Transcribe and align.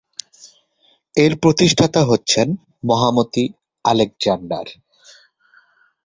এর 1.17 1.33
প্রতিষ্ঠাতা 1.43 2.01
হচ্ছেন 2.05 2.47
মহামতি 2.85 3.43
আলেকজান্ডার। 3.85 4.67